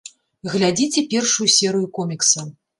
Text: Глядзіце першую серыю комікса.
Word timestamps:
Глядзіце 0.53 1.05
першую 1.13 1.53
серыю 1.59 1.87
комікса. 2.01 2.51